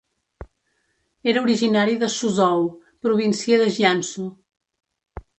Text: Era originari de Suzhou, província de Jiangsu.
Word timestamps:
Era 1.33 1.43
originari 1.47 1.99
de 2.03 2.09
Suzhou, 2.13 2.65
província 3.07 3.59
de 3.65 3.69
Jiangsu. 3.77 4.25